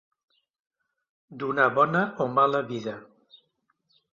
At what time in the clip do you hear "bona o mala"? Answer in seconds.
1.75-2.63